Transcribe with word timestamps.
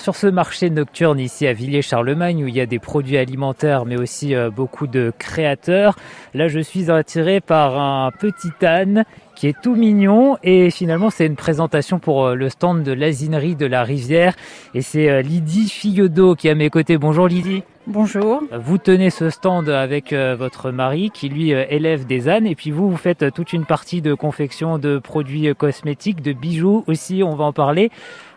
sur 0.00 0.16
ce 0.16 0.26
marché 0.26 0.70
nocturne 0.70 1.20
ici 1.20 1.46
à 1.46 1.52
Villiers-Charlemagne 1.52 2.44
où 2.44 2.48
il 2.48 2.54
y 2.54 2.60
a 2.60 2.66
des 2.66 2.78
produits 2.78 3.18
alimentaires 3.18 3.84
mais 3.84 3.96
aussi 3.96 4.34
euh, 4.34 4.50
beaucoup 4.50 4.86
de 4.86 5.12
créateurs, 5.18 5.96
là 6.34 6.48
je 6.48 6.60
suis 6.60 6.90
attiré 6.90 7.40
par 7.40 7.78
un 7.78 8.10
petit 8.10 8.52
âne 8.64 9.04
qui 9.36 9.46
est 9.46 9.56
tout 9.62 9.74
mignon 9.74 10.38
et 10.42 10.70
finalement 10.70 11.10
c'est 11.10 11.26
une 11.26 11.36
présentation 11.36 11.98
pour 11.98 12.26
euh, 12.26 12.34
le 12.34 12.48
stand 12.48 12.82
de 12.82 12.92
l'asinerie 12.92 13.56
de 13.56 13.66
la 13.66 13.84
rivière 13.84 14.34
et 14.74 14.82
c'est 14.82 15.10
euh, 15.10 15.22
Lydie 15.22 15.68
Filleudot 15.68 16.34
qui 16.34 16.48
est 16.48 16.52
à 16.52 16.54
mes 16.54 16.70
côtés. 16.70 16.96
Bonjour 16.96 17.28
Lydie. 17.28 17.62
Bonjour. 17.90 18.44
Vous 18.56 18.78
tenez 18.78 19.10
ce 19.10 19.30
stand 19.30 19.68
avec 19.68 20.12
votre 20.12 20.70
mari 20.70 21.10
qui 21.12 21.28
lui 21.28 21.50
élève 21.50 22.06
des 22.06 22.28
ânes 22.28 22.46
et 22.46 22.54
puis 22.54 22.70
vous 22.70 22.88
vous 22.88 22.96
faites 22.96 23.34
toute 23.34 23.52
une 23.52 23.64
partie 23.64 24.00
de 24.00 24.14
confection 24.14 24.78
de 24.78 24.98
produits 24.98 25.52
cosmétiques, 25.56 26.22
de 26.22 26.32
bijoux 26.32 26.84
aussi, 26.86 27.24
on 27.24 27.34
va 27.34 27.46
en 27.46 27.52
parler. 27.52 27.90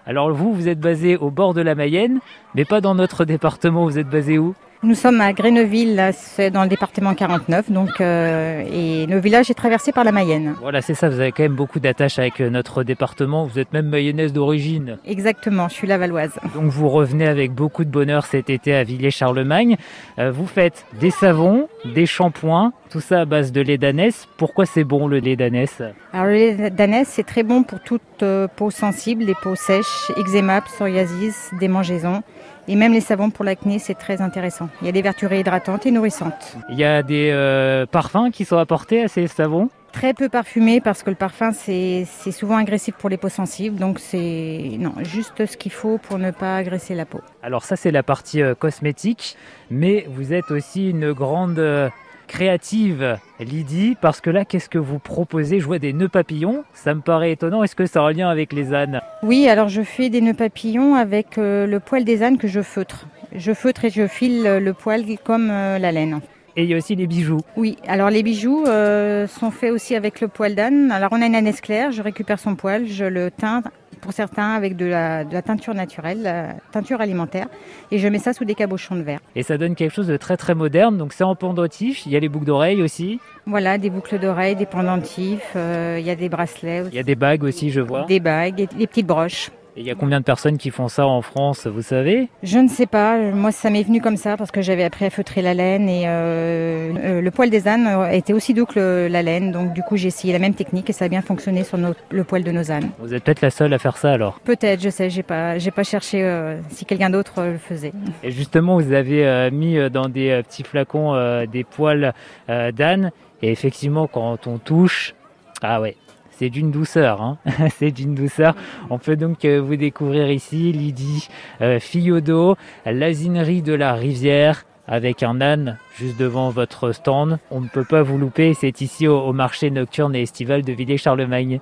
Alors 0.07 0.31
vous, 0.31 0.53
vous 0.53 0.67
êtes 0.67 0.79
basé 0.79 1.17
au 1.17 1.29
bord 1.29 1.53
de 1.53 1.61
la 1.61 1.75
Mayenne, 1.75 2.19
mais 2.55 2.65
pas 2.65 2.81
dans 2.81 2.95
notre 2.95 3.25
département, 3.33 3.85
vous 3.85 3.99
êtes 3.99 4.09
basé 4.09 4.39
où? 4.39 4.55
Nous 4.83 4.95
sommes 4.95 5.21
à 5.21 5.31
Gréneville, 5.33 6.11
c'est 6.13 6.51
dans 6.51 6.63
le 6.63 6.69
département 6.69 7.13
49, 7.13 7.71
donc 7.71 8.01
euh, 8.01 8.63
et 8.71 9.05
le 9.05 9.19
village 9.19 9.49
est 9.49 9.53
traversé 9.53 9.91
par 9.91 10.03
la 10.03 10.11
Mayenne. 10.11 10.55
Voilà, 10.61 10.81
c'est 10.81 10.93
ça. 10.93 11.09
Vous 11.09 11.19
avez 11.19 11.31
quand 11.31 11.43
même 11.43 11.55
beaucoup 11.55 11.79
d'attaches 11.79 12.19
avec 12.19 12.41
euh, 12.41 12.49
notre 12.49 12.83
département. 12.83 13.45
Vous 13.45 13.59
êtes 13.59 13.71
même 13.71 13.87
mayonnaise 13.87 14.33
d'origine. 14.33 14.97
Exactement, 15.05 15.69
je 15.69 15.73
suis 15.75 15.87
la 15.87 15.97
Valoise. 15.97 16.33
Donc 16.53 16.65
vous 16.65 16.89
revenez 16.89 17.27
avec 17.27 17.53
beaucoup 17.53 17.85
de 17.85 17.89
bonheur 17.89 18.25
cet 18.25 18.49
été 18.49 18.73
à 18.73 18.83
Villiers-Charlemagne. 18.83 19.77
Euh, 20.19 20.31
vous 20.31 20.47
faites 20.47 20.85
des 20.99 21.11
savons, 21.11 21.69
des 21.85 22.05
shampoings, 22.05 22.73
tout 22.89 23.01
ça 23.01 23.21
à 23.21 23.25
base 23.25 23.51
de 23.51 23.61
lait 23.61 23.77
d'ânesse. 23.77 24.27
Pourquoi 24.37 24.65
c'est 24.65 24.83
bon 24.83 25.07
le 25.07 25.19
lait 25.19 25.35
d'ânesse 25.35 25.81
Alors 26.11 26.25
le 26.25 26.33
lait 26.33 26.69
d'ânesse, 26.69 27.07
c'est 27.09 27.25
très 27.25 27.43
bon 27.43 27.63
pour 27.63 27.79
toute 27.79 28.23
peau 28.55 28.69
sensible, 28.69 29.23
les 29.23 29.35
peaux 29.35 29.55
sèches, 29.55 30.11
eczéma, 30.17 30.61
psoriasis, 30.61 31.51
démangeaisons. 31.59 32.21
Et 32.67 32.75
même 32.75 32.93
les 32.93 33.01
savons 33.01 33.29
pour 33.29 33.43
l'acné, 33.43 33.77
c'est 33.77 33.93
très 33.93 34.21
intéressant. 34.21 34.69
Il 34.81 34.85
y 34.85 34.89
a 34.89 34.93
des 34.93 35.01
vertus 35.01 35.27
réhydratantes 35.27 35.85
et 35.85 35.91
nourrissantes. 35.91 36.55
Il 36.69 36.79
y 36.79 36.85
a 36.85 37.03
des 37.03 37.29
euh, 37.31 37.85
parfums 37.85 38.31
qui 38.31 38.45
sont 38.45 38.57
apportés 38.57 39.03
à 39.03 39.07
ces 39.09 39.27
savons? 39.27 39.69
Très 39.91 40.15
peu 40.15 40.27
parfumés 40.27 40.81
parce 40.81 41.03
que 41.03 41.11
le 41.11 41.15
parfum 41.15 41.51
c'est 41.51 42.05
souvent 42.31 42.57
agressif 42.57 42.95
pour 42.95 43.09
les 43.09 43.17
peaux 43.17 43.29
sensibles. 43.29 43.75
Donc 43.75 43.99
c'est 43.99 44.77
non 44.79 44.93
juste 45.03 45.45
ce 45.45 45.55
qu'il 45.55 45.71
faut 45.71 45.99
pour 45.99 46.17
ne 46.17 46.31
pas 46.31 46.55
agresser 46.57 46.95
la 46.95 47.05
peau. 47.05 47.21
Alors 47.43 47.63
ça 47.63 47.75
c'est 47.75 47.91
la 47.91 48.01
partie 48.01 48.41
euh, 48.41 48.55
cosmétique, 48.55 49.37
mais 49.69 50.07
vous 50.09 50.33
êtes 50.33 50.49
aussi 50.49 50.89
une 50.89 51.13
grande 51.13 51.59
euh, 51.59 51.89
créative, 52.27 53.17
Lydie, 53.39 53.95
parce 54.01 54.21
que 54.21 54.29
là, 54.29 54.45
qu'est-ce 54.45 54.69
que 54.69 54.77
vous 54.77 54.99
proposez? 54.99 55.59
Je 55.59 55.65
vois 55.65 55.79
des 55.79 55.93
nœuds 55.93 56.09
papillons, 56.09 56.63
ça 56.73 56.93
me 56.93 57.01
paraît 57.01 57.31
étonnant. 57.31 57.63
Est-ce 57.63 57.75
que 57.75 57.85
ça 57.85 58.01
a 58.01 58.03
un 58.03 58.13
lien 58.13 58.29
avec 58.29 58.53
les 58.53 58.73
ânes? 58.73 59.01
Oui, 59.21 59.47
alors 59.47 59.69
je 59.69 59.81
fais 59.81 60.09
des 60.09 60.21
nœuds 60.21 60.33
papillons 60.33 60.95
avec 60.95 61.37
euh, 61.37 61.65
le 61.67 61.79
poil 61.79 62.03
des 62.03 62.23
ânes 62.23 62.37
que 62.37 62.47
je 62.47 62.61
feutre. 62.61 63.07
Je 63.35 63.53
feutre 63.53 63.85
et 63.85 63.89
je 63.89 64.07
file 64.07 64.43
le 64.43 64.73
poil 64.73 65.03
comme 65.23 65.49
euh, 65.51 65.79
la 65.79 65.91
laine. 65.91 66.21
Et 66.55 66.63
il 66.63 66.69
y 66.69 66.73
a 66.75 66.77
aussi 66.77 66.95
les 66.95 67.07
bijoux. 67.07 67.41
Oui, 67.57 67.77
alors 67.87 68.11
les 68.11 68.21
bijoux 68.21 68.65
euh, 68.67 69.27
sont 69.27 69.49
faits 69.49 69.71
aussi 69.71 69.95
avec 69.95 70.21
le 70.21 70.27
poil 70.27 70.53
d'âne. 70.53 70.91
Alors 70.91 71.09
on 71.11 71.21
a 71.21 71.25
une 71.25 71.35
ânesse 71.35 71.61
claire, 71.61 71.91
je 71.91 72.01
récupère 72.03 72.39
son 72.39 72.55
poil, 72.55 72.85
je 72.85 73.05
le 73.05 73.31
teins 73.31 73.63
pour 74.03 74.11
certains 74.11 74.51
avec 74.51 74.75
de 74.75 74.85
la, 74.85 75.23
teinture 75.41 75.73
naturelle, 75.73 76.21
la 76.23 76.55
teinture 76.71 76.99
alimentaire, 76.99 77.47
et 77.89 77.97
je 77.97 78.07
mets 78.09 78.19
ça 78.19 78.33
sous 78.33 78.43
des 78.43 78.53
cabochons 78.53 78.95
de 78.95 79.01
verre. 79.01 79.19
Et 79.35 79.43
ça 79.43 79.57
donne 79.57 79.75
quelque 79.75 79.93
chose 79.93 80.07
de 80.07 80.17
très 80.17 80.35
très 80.35 80.53
moderne, 80.53 80.97
donc 80.97 81.13
c'est 81.13 81.23
en 81.23 81.35
pendentif, 81.35 82.05
il 82.05 82.11
y 82.11 82.17
a 82.17 82.19
les 82.19 82.29
boucles 82.29 82.45
d'oreilles 82.45 82.81
aussi 82.81 83.19
Voilà, 83.45 83.77
des 83.77 83.89
boucles 83.89 84.19
d'oreilles, 84.19 84.57
des 84.57 84.65
pendentifs, 84.65 85.53
euh, 85.55 85.97
il 85.99 86.05
y 86.05 86.09
a 86.09 86.15
des 86.15 86.27
bracelets 86.27 86.81
aussi. 86.81 86.91
Il 86.91 86.97
y 86.97 86.99
a 86.99 87.03
des 87.03 87.15
bagues 87.15 87.43
aussi, 87.43 87.71
je 87.71 87.79
vois. 87.79 88.03
Des 88.03 88.19
bagues, 88.19 88.59
et 88.59 88.67
des 88.67 88.87
petites 88.87 89.07
broches. 89.07 89.49
Il 89.75 89.83
y 89.83 89.89
a 89.89 89.95
combien 89.95 90.19
de 90.19 90.25
personnes 90.25 90.59
qui 90.59 90.69
font 90.69 90.87
ça 90.87 91.07
en 91.07 91.23
France, 91.23 91.65
vous 91.65 91.81
savez? 91.81 92.29
Je 92.43 92.59
ne 92.59 92.67
sais 92.67 92.85
pas. 92.85 93.17
Moi, 93.17 93.51
ça 93.51 93.71
m'est 93.71 93.81
venu 93.81 94.01
comme 94.01 94.17
ça 94.17 94.37
parce 94.37 94.51
que 94.51 94.61
j'avais 94.61 94.83
appris 94.83 95.05
à 95.05 95.09
feutrer 95.09 95.41
la 95.41 95.55
laine 95.55 95.89
et 95.89 96.03
euh, 96.05 96.93
euh, 97.03 97.21
le 97.21 97.31
poil 97.31 97.49
des 97.49 97.67
ânes 97.67 97.89
était 98.11 98.33
aussi 98.33 98.53
doux 98.53 98.67
que 98.67 99.07
la 99.09 99.23
laine. 99.23 99.51
Donc, 99.51 99.73
du 99.73 99.81
coup, 99.81 99.97
j'ai 99.97 100.09
essayé 100.09 100.31
la 100.31 100.37
même 100.37 100.53
technique 100.53 100.91
et 100.91 100.93
ça 100.93 101.05
a 101.05 101.07
bien 101.07 101.23
fonctionné 101.23 101.63
sur 101.63 101.77
le 101.77 102.23
poil 102.23 102.43
de 102.43 102.51
nos 102.51 102.71
ânes. 102.71 102.91
Vous 102.99 103.15
êtes 103.15 103.23
peut-être 103.23 103.41
la 103.41 103.49
seule 103.49 103.73
à 103.73 103.79
faire 103.79 103.97
ça 103.97 104.11
alors? 104.11 104.39
Peut-être, 104.41 104.81
je 104.81 104.89
sais. 104.89 105.09
J'ai 105.09 105.23
pas, 105.23 105.57
j'ai 105.57 105.71
pas 105.71 105.83
cherché 105.83 106.23
euh, 106.23 106.59
si 106.69 106.85
quelqu'un 106.85 107.09
d'autre 107.09 107.43
le 107.43 107.57
faisait. 107.57 107.93
Et 108.21 108.29
justement, 108.29 108.77
vous 108.79 108.93
avez 108.93 109.49
mis 109.51 109.77
dans 109.89 110.07
des 110.07 110.41
petits 110.47 110.63
flacons 110.63 111.45
des 111.45 111.63
poils 111.63 112.13
d'âne 112.47 113.11
et 113.43 113.51
effectivement, 113.51 114.07
quand 114.07 114.47
on 114.47 114.57
touche, 114.57 115.15
ah 115.61 115.81
ouais, 115.81 115.97
c'est 116.37 116.49
d'une 116.49 116.71
douceur, 116.71 117.21
hein 117.21 117.37
c'est 117.77 117.91
d'une 117.91 118.15
douceur. 118.15 118.55
On 118.89 118.97
peut 118.97 119.15
donc 119.15 119.45
euh, 119.45 119.61
vous 119.61 119.75
découvrir 119.75 120.29
ici 120.29 120.71
Lydie 120.71 121.27
euh, 121.61 121.79
Fillaudo, 121.79 122.55
l'asinerie 122.85 123.61
de 123.61 123.73
la 123.73 123.93
rivière 123.93 124.65
avec 124.87 125.23
un 125.23 125.39
âne 125.41 125.77
juste 125.95 126.19
devant 126.19 126.49
votre 126.49 126.91
stand. 126.91 127.39
On 127.51 127.61
ne 127.61 127.67
peut 127.67 127.85
pas 127.85 128.03
vous 128.03 128.17
louper, 128.17 128.53
c'est 128.53 128.81
ici 128.81 129.07
au, 129.07 129.31
marché 129.33 129.69
nocturne 129.71 130.15
et 130.15 130.21
estival 130.21 130.63
de 130.63 130.73
Villiers-Charlemagne. 130.73 131.59